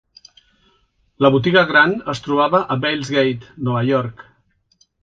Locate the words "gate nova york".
3.19-4.27